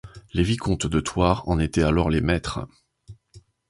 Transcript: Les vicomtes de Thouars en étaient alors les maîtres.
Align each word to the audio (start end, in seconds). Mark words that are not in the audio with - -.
Les 0.33 0.41
vicomtes 0.41 0.87
de 0.87 0.99
Thouars 0.99 1.47
en 1.47 1.59
étaient 1.59 1.83
alors 1.83 2.09
les 2.09 2.21
maîtres. 2.21 2.65